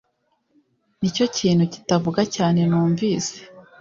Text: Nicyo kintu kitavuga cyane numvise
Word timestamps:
Nicyo 0.99 1.25
kintu 1.37 1.63
kitavuga 1.73 2.21
cyane 2.35 2.59
numvise 2.69 3.35